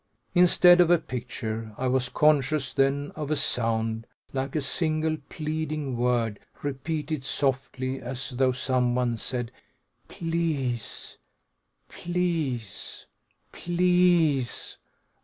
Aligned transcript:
Instead 0.33 0.81
of 0.81 0.89
a 0.89 0.97
picture, 0.97 1.75
I 1.77 1.85
was 1.85 2.09
conscious 2.09 2.73
then 2.73 3.11
of 3.15 3.29
a 3.29 3.35
sound, 3.35 4.07
like 4.33 4.55
a 4.55 4.61
single 4.61 5.17
pleading 5.29 5.95
word 5.95 6.39
repeated 6.63 7.23
softly, 7.23 8.01
as 8.01 8.31
though 8.31 8.51
someone 8.51 9.19
said 9.19 9.51
"Please! 10.07 11.19
Please! 11.87 13.05
Please!" 13.51 14.79